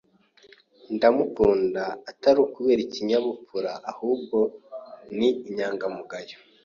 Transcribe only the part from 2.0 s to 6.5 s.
atari ukubera ikinyabupfura, ahubwo ni inyangamugayo.